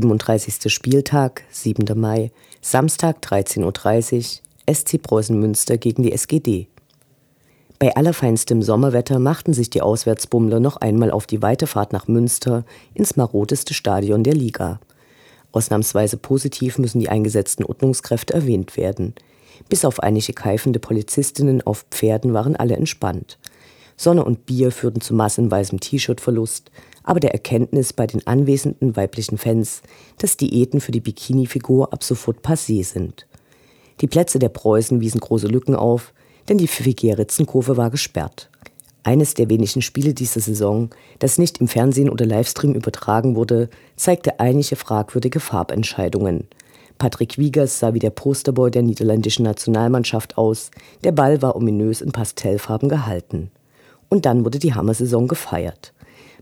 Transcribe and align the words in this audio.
37. 0.00 0.72
Spieltag, 0.72 1.42
7. 1.50 1.98
Mai, 1.98 2.30
Samstag 2.60 3.16
13.30 3.20 4.40
Uhr, 4.68 4.72
SC 4.72 5.02
Preußen 5.02 5.36
Münster 5.36 5.76
gegen 5.76 6.04
die 6.04 6.12
SGD. 6.12 6.68
Bei 7.80 7.96
allerfeinstem 7.96 8.62
Sommerwetter 8.62 9.18
machten 9.18 9.54
sich 9.54 9.70
die 9.70 9.82
Auswärtsbummler 9.82 10.60
noch 10.60 10.76
einmal 10.76 11.10
auf 11.10 11.26
die 11.26 11.42
weite 11.42 11.66
Fahrt 11.66 11.92
nach 11.92 12.06
Münster 12.06 12.64
ins 12.94 13.16
marodeste 13.16 13.74
Stadion 13.74 14.22
der 14.22 14.34
Liga. 14.34 14.78
Ausnahmsweise 15.50 16.16
positiv 16.16 16.78
müssen 16.78 17.00
die 17.00 17.08
eingesetzten 17.08 17.64
Ordnungskräfte 17.64 18.34
erwähnt 18.34 18.76
werden. 18.76 19.14
Bis 19.68 19.84
auf 19.84 20.00
einige 20.00 20.32
keifende 20.32 20.78
Polizistinnen 20.78 21.60
auf 21.66 21.84
Pferden 21.90 22.34
waren 22.34 22.54
alle 22.54 22.76
entspannt. 22.76 23.36
Sonne 23.98 24.24
und 24.24 24.46
Bier 24.46 24.70
führten 24.70 25.00
zu 25.00 25.12
massenweisem 25.12 25.80
T-Shirt-Verlust, 25.80 26.70
aber 27.02 27.18
der 27.18 27.32
Erkenntnis 27.32 27.92
bei 27.92 28.06
den 28.06 28.24
anwesenden 28.26 28.96
weiblichen 28.96 29.38
Fans, 29.38 29.82
dass 30.18 30.36
Diäten 30.36 30.80
für 30.80 30.92
die 30.92 31.00
Bikini-Figur 31.00 31.92
ab 31.92 32.04
sofort 32.04 32.38
passé 32.38 32.84
sind. 32.84 33.26
Die 34.00 34.06
Plätze 34.06 34.38
der 34.38 34.50
Preußen 34.50 35.00
wiesen 35.00 35.20
große 35.20 35.48
Lücken 35.48 35.74
auf, 35.74 36.14
denn 36.48 36.58
die 36.58 36.68
pfiffige 36.68 37.18
Ritzenkurve 37.18 37.76
war 37.76 37.90
gesperrt. 37.90 38.50
Eines 39.02 39.34
der 39.34 39.50
wenigen 39.50 39.82
Spiele 39.82 40.14
dieser 40.14 40.40
Saison, 40.40 40.90
das 41.18 41.38
nicht 41.38 41.58
im 41.58 41.66
Fernsehen 41.66 42.08
oder 42.08 42.24
Livestream 42.24 42.74
übertragen 42.74 43.34
wurde, 43.34 43.68
zeigte 43.96 44.38
einige 44.38 44.76
fragwürdige 44.76 45.40
Farbentscheidungen. 45.40 46.46
Patrick 46.98 47.36
Wiegers 47.38 47.80
sah 47.80 47.94
wie 47.94 48.00
der 48.00 48.10
Posterboy 48.10 48.70
der 48.70 48.82
niederländischen 48.82 49.44
Nationalmannschaft 49.44 50.38
aus, 50.38 50.70
der 51.02 51.12
Ball 51.12 51.42
war 51.42 51.56
ominös 51.56 52.00
in 52.00 52.12
Pastellfarben 52.12 52.88
gehalten. 52.88 53.50
Und 54.08 54.26
dann 54.26 54.44
wurde 54.44 54.58
die 54.58 54.74
Hammersaison 54.74 55.28
gefeiert. 55.28 55.92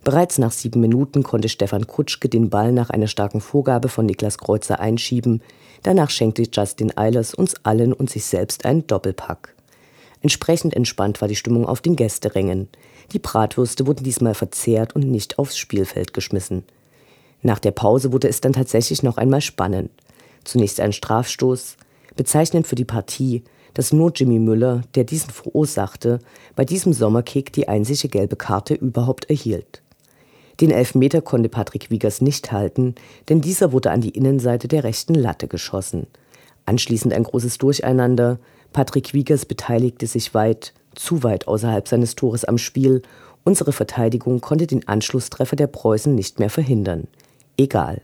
Bereits 0.04 0.38
nach 0.38 0.52
sieben 0.52 0.80
Minuten 0.80 1.24
konnte 1.24 1.48
Stefan 1.48 1.86
Kutschke 1.86 2.28
den 2.28 2.48
Ball 2.48 2.72
nach 2.72 2.90
einer 2.90 3.08
starken 3.08 3.40
Vorgabe 3.40 3.88
von 3.88 4.06
Niklas 4.06 4.38
Kreuzer 4.38 4.78
einschieben. 4.78 5.42
Danach 5.82 6.10
schenkte 6.10 6.44
Justin 6.50 6.96
Eilers 6.96 7.34
uns 7.34 7.54
allen 7.64 7.92
und 7.92 8.08
sich 8.08 8.24
selbst 8.24 8.64
einen 8.64 8.86
Doppelpack. 8.86 9.54
Entsprechend 10.22 10.74
entspannt 10.74 11.20
war 11.20 11.28
die 11.28 11.36
Stimmung 11.36 11.66
auf 11.66 11.80
den 11.80 11.96
Gästerängen. 11.96 12.68
Die 13.12 13.18
Bratwürste 13.18 13.86
wurden 13.86 14.04
diesmal 14.04 14.34
verzehrt 14.34 14.94
und 14.94 15.10
nicht 15.10 15.38
aufs 15.38 15.58
Spielfeld 15.58 16.14
geschmissen. 16.14 16.64
Nach 17.42 17.58
der 17.58 17.70
Pause 17.72 18.12
wurde 18.12 18.28
es 18.28 18.40
dann 18.40 18.52
tatsächlich 18.52 19.02
noch 19.02 19.16
einmal 19.16 19.40
spannend. 19.40 19.90
Zunächst 20.44 20.80
ein 20.80 20.92
Strafstoß, 20.92 21.76
bezeichnend 22.16 22.66
für 22.66 22.76
die 22.76 22.84
Partie, 22.84 23.42
dass 23.76 23.92
nur 23.92 24.10
Jimmy 24.14 24.38
Müller, 24.38 24.80
der 24.94 25.04
diesen 25.04 25.28
verursachte, 25.28 26.20
bei 26.54 26.64
diesem 26.64 26.94
Sommerkick 26.94 27.52
die 27.52 27.68
einzige 27.68 28.08
gelbe 28.08 28.36
Karte 28.36 28.72
überhaupt 28.72 29.28
erhielt. 29.28 29.82
Den 30.62 30.70
Elfmeter 30.70 31.20
konnte 31.20 31.50
Patrick 31.50 31.90
Wiegers 31.90 32.22
nicht 32.22 32.52
halten, 32.52 32.94
denn 33.28 33.42
dieser 33.42 33.72
wurde 33.72 33.90
an 33.90 34.00
die 34.00 34.16
Innenseite 34.16 34.66
der 34.66 34.82
rechten 34.82 35.14
Latte 35.14 35.46
geschossen. 35.46 36.06
Anschließend 36.64 37.12
ein 37.12 37.24
großes 37.24 37.58
Durcheinander. 37.58 38.38
Patrick 38.72 39.12
Wiegers 39.12 39.44
beteiligte 39.44 40.06
sich 40.06 40.32
weit, 40.32 40.72
zu 40.94 41.22
weit 41.22 41.46
außerhalb 41.46 41.86
seines 41.86 42.14
Tores 42.14 42.46
am 42.46 42.56
Spiel. 42.56 43.02
Unsere 43.44 43.72
Verteidigung 43.72 44.40
konnte 44.40 44.66
den 44.66 44.88
Anschlusstreffer 44.88 45.54
der 45.54 45.66
Preußen 45.66 46.14
nicht 46.14 46.38
mehr 46.38 46.48
verhindern. 46.48 47.08
Egal. 47.58 48.00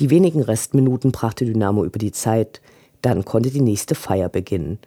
Die 0.00 0.10
wenigen 0.10 0.42
Restminuten 0.42 1.12
brachte 1.12 1.44
Dynamo 1.44 1.84
über 1.84 2.00
die 2.00 2.10
Zeit, 2.10 2.60
dann 3.02 3.24
konnte 3.24 3.52
die 3.52 3.60
nächste 3.60 3.94
Feier 3.94 4.28
beginnen. 4.28 4.80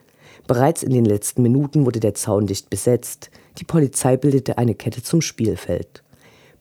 Bereits 0.47 0.83
in 0.83 0.91
den 0.91 1.05
letzten 1.05 1.43
Minuten 1.43 1.85
wurde 1.85 1.99
der 1.99 2.13
Zaun 2.13 2.47
dicht 2.47 2.69
besetzt, 2.69 3.29
die 3.57 3.63
Polizei 3.63 4.17
bildete 4.17 4.57
eine 4.57 4.75
Kette 4.75 5.03
zum 5.03 5.21
Spielfeld. 5.21 6.03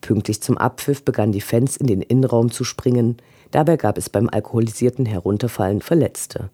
Pünktlich 0.01 0.43
zum 0.43 0.59
Abpfiff 0.59 1.05
begannen 1.05 1.33
die 1.33 1.41
Fans 1.41 1.77
in 1.77 1.87
den 1.87 2.03
Innenraum 2.03 2.51
zu 2.51 2.65
springen. 2.65 3.17
Dabei 3.51 3.77
gab 3.77 3.99
es 3.99 4.11
beim 4.11 4.29
alkoholisierten 4.29 5.07
Herunterfallen 5.07 5.81
Verletzte. 5.81 6.51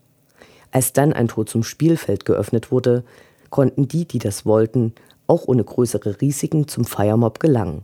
Als 0.71 0.93
dann 0.93 1.13
ein 1.13 1.29
Tor 1.29 1.47
zum 1.47 1.63
Spielfeld 1.63 2.25
geöffnet 2.25 2.71
wurde, 2.71 3.05
konnten 3.51 3.87
die, 3.87 4.07
die 4.07 4.19
das 4.19 4.45
wollten, 4.45 4.95
auch 5.27 5.47
ohne 5.47 5.65
größere 5.65 6.21
Risiken 6.21 6.69
zum 6.69 6.85
Feiermob 6.85 7.41
gelangen. 7.41 7.83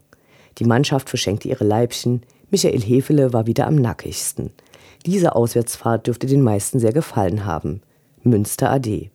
Die 0.59 0.65
Mannschaft 0.65 1.09
verschenkte 1.09 1.49
ihre 1.49 1.65
Leibchen. 1.65 2.23
Michael 2.51 2.81
Hefele 2.81 3.33
war 3.33 3.47
wieder 3.47 3.67
am 3.67 3.77
nackigsten. 3.77 4.51
Diese 5.07 5.35
Auswärtsfahrt 5.35 6.07
dürfte 6.07 6.27
den 6.27 6.43
meisten 6.43 6.81
sehr 6.81 6.93
gefallen 6.93 7.45
haben. 7.45 7.81
Münster 8.23 8.71
AD. 8.71 9.11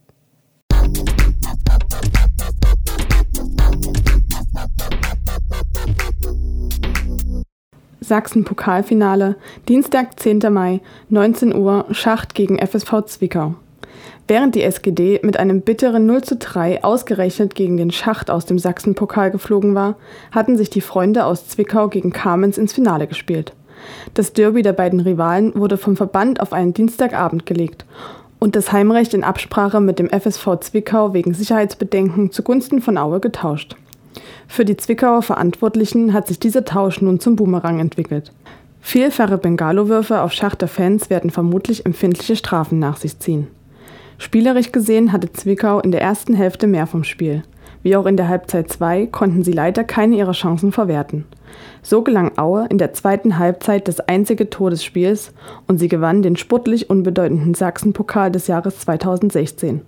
Sachsen-Pokalfinale, 8.08 9.36
Dienstag, 9.68 10.20
10. 10.20 10.42
Mai, 10.52 10.82
19 11.10 11.56
Uhr, 11.56 11.86
Schacht 11.92 12.36
gegen 12.36 12.60
FSV 12.60 13.06
Zwickau. 13.06 13.56
Während 14.28 14.56
die 14.56 14.64
SGD 14.64 15.20
mit 15.24 15.38
einem 15.38 15.62
bitteren 15.62 16.06
0 16.06 16.24
zu 16.24 16.36
3 16.38 16.84
ausgerechnet 16.84 17.54
gegen 17.54 17.78
den 17.78 17.92
Schacht 17.92 18.32
aus 18.32 18.46
dem 18.46 18.58
Sachsen-Pokal 18.58 19.30
geflogen 19.30 19.76
war, 19.76 19.96
hatten 20.32 20.58
sich 20.58 20.70
die 20.70 20.82
Freunde 20.82 21.26
aus 21.26 21.48
Zwickau 21.48 21.90
gegen 21.90 22.12
Kamenz 22.12 22.58
ins 22.58 22.74
Finale 22.74 23.08
gespielt. 23.08 23.54
Das 24.14 24.34
Derby 24.34 24.62
der 24.62 24.74
beiden 24.74 25.00
Rivalen 25.00 25.54
wurde 25.56 25.78
vom 25.78 25.96
Verband 25.96 26.40
auf 26.40 26.54
einen 26.54 26.74
Dienstagabend 26.74 27.46
gelegt 27.46 27.86
und 28.40 28.56
das 28.56 28.72
Heimrecht 28.72 29.14
in 29.14 29.24
Absprache 29.24 29.80
mit 29.80 30.00
dem 30.00 30.10
FSV 30.10 30.60
Zwickau 30.60 31.14
wegen 31.14 31.34
Sicherheitsbedenken 31.34 32.32
zugunsten 32.32 32.82
von 32.82 32.98
Aue 32.98 33.20
getauscht. 33.20 33.76
Für 34.48 34.66
die 34.66 34.78
Zwickauer 34.78 35.22
Verantwortlichen 35.22 36.14
hat 36.14 36.28
sich 36.28 36.40
dieser 36.40 36.66
Tausch 36.66 37.02
nun 37.02 37.20
zum 37.20 37.36
Boomerang 37.36 37.80
entwickelt. 37.80 38.32
Vielfache 38.82 39.38
Bengalo-Würfe 39.38 40.22
auf 40.22 40.32
Schach 40.32 40.56
der 40.56 40.68
Fans 40.68 41.10
werden 41.10 41.32
vermutlich 41.32 41.86
empfindliche 41.86 42.36
Strafen 42.36 42.78
nach 42.80 42.98
sich 42.98 43.18
ziehen. 43.20 43.48
Spielerisch 44.18 44.72
gesehen 44.72 45.12
hatte 45.12 45.34
Zwickau 45.34 45.80
in 45.80 45.92
der 45.92 46.02
ersten 46.02 46.34
Hälfte 46.36 46.68
mehr 46.68 46.88
vom 46.88 47.04
Spiel. 47.04 47.44
Wie 47.82 47.96
auch 47.96 48.06
in 48.06 48.18
der 48.18 48.28
Halbzeit 48.28 48.72
2 48.72 49.08
konnten 49.08 49.44
sie 49.44 49.52
leider 49.52 49.84
keine 49.84 50.16
ihrer 50.16 50.32
Chancen 50.32 50.72
verwerten. 50.72 51.26
So 51.84 52.02
gelang 52.02 52.38
Aue 52.38 52.66
in 52.70 52.78
der 52.78 52.94
zweiten 52.94 53.38
Halbzeit 53.38 53.88
das 53.88 54.00
einzige 54.00 54.50
Tor 54.50 54.72
des 54.72 54.84
Spiels 54.84 55.34
und 55.68 55.78
sie 55.78 55.88
gewann 55.88 56.22
den 56.22 56.36
sportlich 56.36 56.90
unbedeutenden 56.90 57.54
Sachsen-Pokal 57.54 58.32
des 58.32 58.48
Jahres 58.48 58.80
2016. 58.80 59.82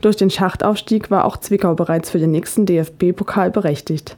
Durch 0.00 0.16
den 0.16 0.30
Schachtaufstieg 0.30 1.10
war 1.10 1.24
auch 1.24 1.36
Zwickau 1.36 1.74
bereits 1.74 2.10
für 2.10 2.18
den 2.18 2.30
nächsten 2.30 2.66
DFB-Pokal 2.66 3.50
berechtigt. 3.50 4.16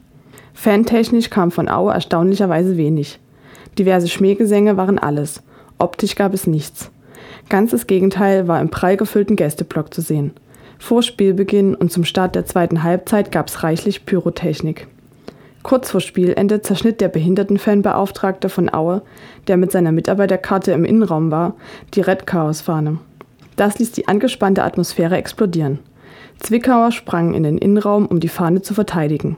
Fantechnisch 0.55 1.31
kam 1.31 1.51
von 1.51 1.69
Aue 1.69 1.93
erstaunlicherweise 1.93 2.77
wenig. 2.77 3.19
Diverse 3.79 4.09
Schmähgesänge 4.09 4.77
waren 4.77 4.99
alles. 4.99 5.43
Optisch 5.79 6.15
gab 6.15 6.35
es 6.35 6.47
nichts. 6.47 6.91
Ganzes 7.49 7.87
Gegenteil 7.87 8.49
war 8.49 8.61
im 8.61 8.71
prall 8.71 8.97
gefüllten 8.97 9.37
Gästeblock 9.37 9.93
zu 9.93 10.01
sehen. 10.01 10.33
Vor 10.79 11.03
Spielbeginn 11.03 11.75
und 11.75 11.93
zum 11.93 12.05
Start 12.05 12.35
der 12.35 12.45
zweiten 12.45 12.83
Halbzeit 12.83 13.33
gab 13.33 13.49
es 13.49 13.63
reichlich 13.63 14.05
Pyrotechnik. 14.05 14.89
Kurz 15.63 15.91
vor 15.91 16.01
Spielende 16.01 16.61
zerschnitt 16.61 17.01
der 17.01 17.09
Behindertenfanbeauftragte 17.09 18.49
von 18.49 18.73
Aue, 18.73 19.03
der 19.47 19.57
mit 19.57 19.71
seiner 19.71 19.93
Mitarbeiterkarte 19.93 20.73
im 20.73 20.85
Innenraum 20.85 21.31
war, 21.31 21.55
die 21.95 22.01
Red 22.01 22.27
Chaos-Fahne. 22.27 22.99
Das 23.57 23.79
ließ 23.79 23.93
die 23.93 24.09
angespannte 24.09 24.63
Atmosphäre 24.63 25.17
explodieren. 25.17 25.79
Zwickauer 26.41 26.93
sprangen 26.93 27.35
in 27.35 27.43
den 27.43 27.59
Innenraum, 27.59 28.07
um 28.07 28.21
die 28.21 28.29
Fahne 28.29 28.63
zu 28.63 28.75
verteidigen. 28.75 29.37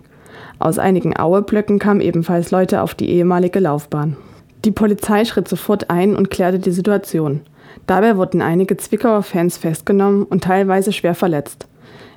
Aus 0.59 0.79
einigen 0.79 1.17
Aue-Blöcken 1.17 1.79
kamen 1.79 2.01
ebenfalls 2.01 2.51
Leute 2.51 2.83
auf 2.83 2.95
die 2.95 3.11
ehemalige 3.11 3.61
Laufbahn. 3.61 4.17
Die 4.65 4.71
Polizei 4.71 5.25
schritt 5.25 5.49
sofort 5.49 5.91
ein 5.91 6.17
und 6.17 6.31
klärte 6.31 6.59
die 6.59 6.71
Situation. 6.71 7.41
Dabei 7.87 8.17
wurden 8.17 8.41
einige 8.41 8.77
Zwickauer 8.77 9.23
Fans 9.23 9.59
festgenommen 9.59 10.23
und 10.25 10.45
teilweise 10.45 10.93
schwer 10.93 11.15
verletzt. 11.15 11.67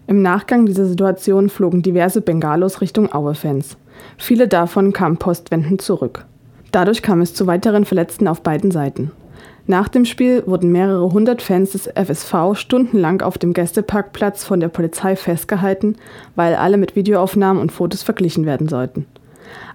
Im 0.06 0.22
Nachgang 0.22 0.66
dieser 0.66 0.86
Situation 0.86 1.50
flogen 1.50 1.82
diverse 1.82 2.22
Bengalos 2.22 2.80
Richtung 2.80 3.12
Aue-Fans. 3.12 3.76
Viele 4.18 4.48
davon 4.48 4.94
kamen 4.94 5.18
postwendend 5.18 5.82
zurück. 5.82 6.26
Dadurch 6.72 7.02
kam 7.02 7.20
es 7.20 7.34
zu 7.34 7.48
weiteren 7.48 7.84
Verletzten 7.84 8.28
auf 8.28 8.42
beiden 8.42 8.72
Seiten. 8.72 9.12
Nach 9.69 9.90
dem 9.90 10.06
Spiel 10.06 10.44
wurden 10.46 10.72
mehrere 10.72 11.12
hundert 11.12 11.42
Fans 11.42 11.72
des 11.72 11.88
FSV 11.88 12.54
stundenlang 12.54 13.22
auf 13.22 13.38
dem 13.38 13.52
Gästeparkplatz 13.52 14.46
von 14.46 14.62
der 14.62 14.69
Polizei 14.69 15.18
festgehalten, 15.18 15.98
weil 16.36 16.56
alle 16.56 16.78
mit 16.78 16.96
Videoaufnahmen 16.96 17.62
und 17.62 17.74
Fotos 17.74 18.02
verglichen 18.02 18.46
werden 18.46 18.69
sollten. 18.69 19.06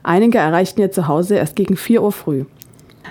Einige 0.02 0.38
erreichten 0.38 0.80
ihr 0.80 0.90
Zuhause 0.90 1.34
erst 1.34 1.56
gegen 1.56 1.76
4 1.76 2.02
Uhr 2.02 2.12
früh. 2.12 2.46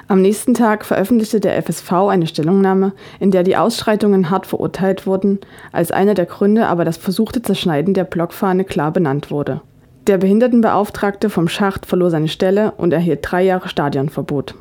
Am 0.07 0.23
nächsten 0.23 0.55
Tag 0.55 0.83
veröffentlichte 0.83 1.39
der 1.39 1.61
FSV 1.61 1.91
eine 2.09 2.25
Stellungnahme, 2.25 2.93
in 3.19 3.29
der 3.29 3.43
die 3.43 3.57
Ausschreitungen 3.57 4.31
hart 4.31 4.47
verurteilt 4.47 5.05
wurden, 5.05 5.39
als 5.71 5.91
einer 5.91 6.15
der 6.15 6.25
Gründe 6.25 6.65
aber 6.65 6.83
das 6.83 6.97
versuchte 6.97 7.43
Zerschneiden 7.43 7.93
der 7.93 8.05
Blockfahne 8.05 8.63
klar 8.63 8.91
benannt 8.91 9.29
wurde. 9.29 9.61
Der 10.07 10.17
Behindertenbeauftragte 10.17 11.29
vom 11.29 11.47
Schacht 11.47 11.85
verlor 11.85 12.09
seine 12.09 12.27
Stelle 12.27 12.71
und 12.77 12.91
erhielt 12.91 13.19
drei 13.21 13.43
Jahre 13.43 13.69
Stadionverbot. 13.69 14.55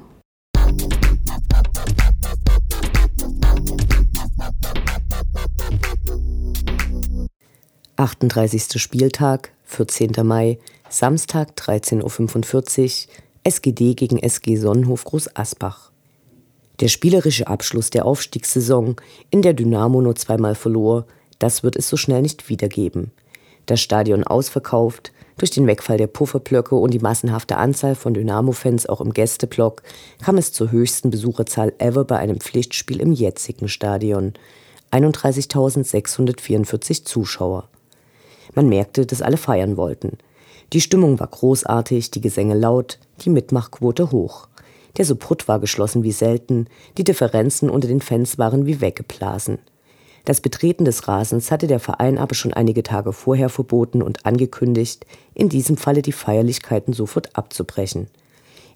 Achtunddreißigster 8.00 8.78
Spieltag, 8.78 9.52
14. 9.66 10.12
Mai, 10.22 10.58
Samstag 10.88 11.50
13.45 11.58 13.08
Uhr, 13.08 13.14
SGD 13.44 13.92
gegen 13.92 14.18
SG 14.18 14.56
Sonnenhof 14.56 15.04
Groß 15.04 15.36
Asbach. 15.36 15.92
Der 16.80 16.88
spielerische 16.88 17.46
Abschluss 17.46 17.90
der 17.90 18.06
Aufstiegssaison, 18.06 18.96
in 19.28 19.42
der 19.42 19.52
Dynamo 19.52 20.00
nur 20.00 20.16
zweimal 20.16 20.54
verlor, 20.54 21.04
das 21.38 21.62
wird 21.62 21.76
es 21.76 21.90
so 21.90 21.98
schnell 21.98 22.22
nicht 22.22 22.48
wiedergeben. 22.48 23.10
Das 23.66 23.82
Stadion 23.82 24.24
ausverkauft, 24.24 25.12
durch 25.36 25.50
den 25.50 25.66
Wegfall 25.66 25.98
der 25.98 26.06
Pufferblöcke 26.06 26.76
und 26.76 26.94
die 26.94 27.00
massenhafte 27.00 27.58
Anzahl 27.58 27.96
von 27.96 28.14
Dynamo-Fans 28.14 28.86
auch 28.86 29.02
im 29.02 29.12
Gästeblock 29.12 29.82
kam 30.22 30.38
es 30.38 30.54
zur 30.54 30.72
höchsten 30.72 31.10
Besucherzahl 31.10 31.74
ever 31.76 32.06
bei 32.06 32.16
einem 32.16 32.40
Pflichtspiel 32.40 32.98
im 32.98 33.12
jetzigen 33.12 33.68
Stadion. 33.68 34.32
31.644 34.90 37.04
Zuschauer. 37.04 37.68
Man 38.54 38.68
merkte, 38.68 39.06
dass 39.06 39.22
alle 39.22 39.36
feiern 39.36 39.76
wollten. 39.76 40.18
Die 40.72 40.80
Stimmung 40.80 41.18
war 41.18 41.26
großartig, 41.26 42.10
die 42.10 42.20
Gesänge 42.20 42.54
laut, 42.54 42.98
die 43.22 43.30
Mitmachquote 43.30 44.10
hoch. 44.12 44.48
Der 44.96 45.04
Supput 45.04 45.48
war 45.48 45.58
geschlossen 45.60 46.02
wie 46.02 46.12
selten, 46.12 46.66
die 46.98 47.04
Differenzen 47.04 47.70
unter 47.70 47.88
den 47.88 48.00
Fans 48.00 48.38
waren 48.38 48.66
wie 48.66 48.80
weggeblasen. 48.80 49.58
Das 50.24 50.40
Betreten 50.40 50.84
des 50.84 51.08
Rasens 51.08 51.50
hatte 51.50 51.66
der 51.66 51.80
Verein 51.80 52.18
aber 52.18 52.34
schon 52.34 52.52
einige 52.52 52.82
Tage 52.82 53.12
vorher 53.12 53.48
verboten 53.48 54.02
und 54.02 54.26
angekündigt, 54.26 55.06
in 55.34 55.48
diesem 55.48 55.76
Falle 55.76 56.02
die 56.02 56.12
Feierlichkeiten 56.12 56.92
sofort 56.92 57.36
abzubrechen. 57.36 58.08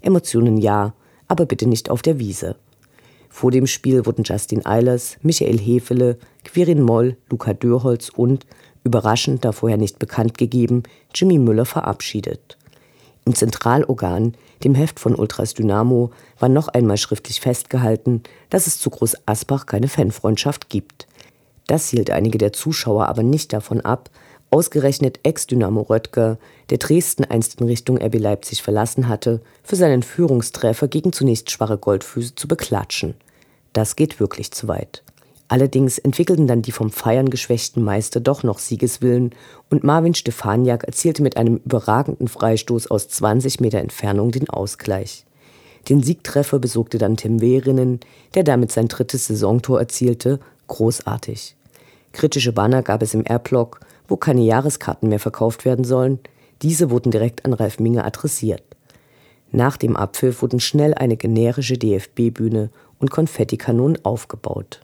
Emotionen 0.01 0.57
ja, 0.57 0.95
aber 1.29 1.47
bitte 1.47 1.69
nicht 1.69 1.91
auf 1.91 2.03
der 2.03 2.19
Wiese. 2.19 2.57
Vor 3.29 3.51
dem 3.51 3.67
Spiel 3.67 4.07
wurden 4.07 4.25
Justin 4.25 4.65
Eilers, 4.65 5.17
Michael 5.23 5.59
Hefele, 5.59 6.19
Quirin 6.45 6.81
Moll, 6.81 7.17
Luca 7.29 7.53
Dörholz 7.53 8.09
und, 8.09 8.47
überraschend 8.85 9.45
da 9.45 9.53
vorher 9.53 9.79
nicht 9.79 9.99
bekannt 9.99 10.39
gegeben, 10.39 10.85
Jimmy 11.15 11.39
Müller 11.39 11.65
verabschiedet. 11.65 12.57
Im 13.25 13.35
Zentralorgan, 13.35 14.35
dem 14.63 14.75
Heft 14.75 15.01
von 15.01 15.15
Ultras 15.15 15.55
Dynamo, 15.55 16.11
war 16.39 16.49
noch 16.49 16.69
einmal 16.69 16.99
schriftlich 16.99 17.41
festgehalten, 17.41 18.23
dass 18.51 18.67
es 18.67 18.79
zu 18.79 18.91
Groß 18.91 19.17
Asbach 19.27 19.67
keine 19.67 19.89
Fanfreundschaft 19.89 20.69
gibt. 20.69 21.07
Das 21.67 21.89
hielt 21.89 22.11
einige 22.11 22.39
der 22.39 22.53
Zuschauer 22.53 23.09
aber 23.09 23.23
nicht 23.23 23.53
davon 23.53 23.81
ab, 23.81 24.11
ausgerechnet 24.51 25.21
Ex-Dynamo 25.23 25.83
Röttger, 25.83 26.39
der 26.71 26.79
Dresden 26.79 27.25
einst 27.25 27.61
in 27.61 27.67
Richtung 27.67 28.01
RB 28.01 28.19
Leipzig 28.19 28.63
verlassen 28.63 29.09
hatte, 29.09 29.41
für 29.63 29.77
seinen 29.77 30.03
Führungstreffer 30.03 30.89
gegen 30.89 31.13
zunächst 31.13 31.51
schwache 31.51 31.79
Goldfüße 31.79 32.35
zu 32.35 32.47
beklatschen. 32.47 33.15
Das 33.73 33.97
geht 33.97 34.21
wirklich 34.21 34.53
zu 34.53 34.69
weit. 34.69 35.04
Allerdings 35.55 35.99
entwickelten 35.99 36.49
dann 36.49 36.63
die 36.63 36.73
vom 36.73 36.91
Feiern 36.91 37.31
geschwächten 37.31 37.85
Meister 37.85 38.19
doch 38.19 38.43
noch 38.43 38.59
Siegeswillen 38.59 39.31
und 39.71 39.85
Marvin 39.85 40.13
Stefaniak 40.13 40.83
erzielte 40.83 41.23
mit 41.23 41.37
einem 41.37 41.59
überragenden 41.59 42.27
Freistoß 42.27 42.91
aus 42.91 43.07
20 43.07 43.61
Meter 43.61 43.79
Entfernung 43.79 44.33
den 44.33 44.51
Ausgleich. 44.51 45.25
Den 45.89 46.03
Siegtreffer 46.03 46.59
besorgte 46.59 46.99
dann 46.99 47.17
Tim 47.17 47.41
Wehrinen, 47.41 48.01
der 48.35 48.43
damit 48.43 48.73
sein 48.73 48.89
drittes 48.89 49.29
Saisontor 49.29 49.79
erzielte 49.79 50.41
großartig. 50.67 51.55
Kritische 52.11 52.51
Banner 52.51 52.83
gab 52.83 53.01
es 53.01 53.15
im 53.15 53.25
R-Block, 53.25 53.79
wo 54.09 54.17
keine 54.17 54.43
Jahreskarten 54.43 55.09
mehr 55.09 55.21
verkauft 55.21 55.65
werden 55.65 55.85
sollen. 55.85 56.19
Diese 56.63 56.91
wurden 56.91 57.13
direkt 57.13 57.45
an 57.45 57.53
Ralf 57.53 57.79
Minge 57.79 58.05
adressiert. 58.05 58.65
Nach 59.53 59.77
dem 59.77 59.95
Abpfiff 59.97 60.43
wurden 60.43 60.59
schnell 60.59 60.95
eine 60.95 61.17
generische 61.17 61.79
DFB-Bühne 61.79 62.71
und 62.99 63.13
Konfettikanonen 63.13 64.05
aufgebaut. 64.05 64.81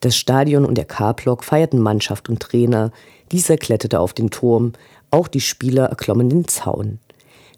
Das 0.00 0.16
Stadion 0.16 0.64
und 0.64 0.76
der 0.76 0.86
K-Block 0.86 1.44
feierten 1.44 1.78
Mannschaft 1.78 2.30
und 2.30 2.40
Trainer, 2.40 2.90
dieser 3.32 3.58
kletterte 3.58 4.00
auf 4.00 4.14
den 4.14 4.30
Turm, 4.30 4.72
auch 5.10 5.28
die 5.28 5.42
Spieler 5.42 5.86
erklommen 5.86 6.30
den 6.30 6.48
Zaun. 6.48 6.98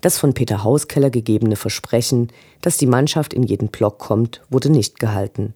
Das 0.00 0.18
von 0.18 0.34
Peter 0.34 0.64
Hauskeller 0.64 1.10
gegebene 1.10 1.54
Versprechen, 1.54 2.28
dass 2.60 2.78
die 2.78 2.86
Mannschaft 2.86 3.32
in 3.32 3.44
jeden 3.44 3.68
Block 3.68 3.98
kommt, 3.98 4.42
wurde 4.50 4.70
nicht 4.70 4.98
gehalten. 4.98 5.54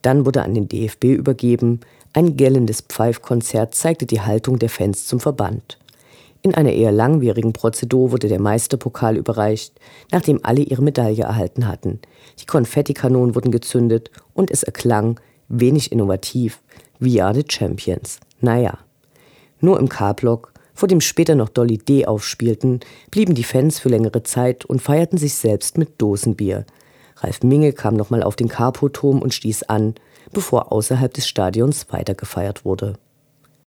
Dann 0.00 0.24
wurde 0.24 0.42
an 0.42 0.54
den 0.54 0.68
DFB 0.68 1.04
übergeben. 1.04 1.80
Ein 2.14 2.36
gellendes 2.38 2.80
Pfeifkonzert 2.80 3.74
zeigte 3.74 4.06
die 4.06 4.22
Haltung 4.22 4.58
der 4.58 4.70
Fans 4.70 5.06
zum 5.06 5.20
Verband. 5.20 5.78
In 6.40 6.54
einer 6.54 6.72
eher 6.72 6.92
langwierigen 6.92 7.52
Prozedur 7.52 8.12
wurde 8.12 8.28
der 8.28 8.40
Meisterpokal 8.40 9.16
überreicht, 9.16 9.74
nachdem 10.10 10.40
alle 10.42 10.62
ihre 10.62 10.82
Medaille 10.82 11.24
erhalten 11.24 11.66
hatten. 11.68 12.00
Die 12.40 12.46
Konfettikanonen 12.46 13.34
wurden 13.34 13.50
gezündet 13.50 14.10
und 14.32 14.50
es 14.50 14.62
erklang, 14.62 15.20
wenig 15.48 15.92
innovativ, 15.92 16.60
We 17.00 17.22
are 17.22 17.34
the 17.34 17.44
Champions. 17.48 18.20
Naja. 18.40 18.78
Nur 19.60 19.78
im 19.78 19.88
K-Block, 19.88 20.52
vor 20.74 20.88
dem 20.88 21.00
später 21.00 21.34
noch 21.34 21.48
Dolly 21.48 21.78
D 21.78 22.06
aufspielten, 22.06 22.80
blieben 23.10 23.34
die 23.34 23.44
Fans 23.44 23.78
für 23.78 23.88
längere 23.88 24.22
Zeit 24.22 24.64
und 24.64 24.82
feierten 24.82 25.18
sich 25.18 25.34
selbst 25.34 25.78
mit 25.78 26.00
Dosenbier. 26.00 26.64
Ralf 27.16 27.42
Minge 27.42 27.72
kam 27.72 27.94
nochmal 27.94 28.22
auf 28.22 28.36
den 28.36 28.48
Carpo-Turm 28.48 29.22
und 29.22 29.34
stieß 29.34 29.64
an, 29.64 29.94
bevor 30.32 30.72
außerhalb 30.72 31.12
des 31.12 31.28
Stadions 31.28 31.86
weitergefeiert 31.90 32.64
wurde 32.64 32.98